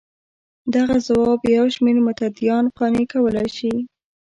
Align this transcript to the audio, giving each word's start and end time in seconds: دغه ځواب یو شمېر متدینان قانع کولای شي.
دغه 0.75 0.95
ځواب 1.07 1.39
یو 1.57 1.65
شمېر 1.75 1.97
متدینان 2.07 2.65
قانع 2.77 3.05
کولای 3.13 3.49
شي. 3.57 3.73